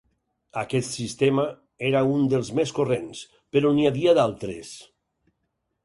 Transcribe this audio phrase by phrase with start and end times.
[0.61, 1.45] Aquest sistema
[1.91, 3.23] era un dels més corrents,
[3.57, 4.77] però n'hi havia d'altres.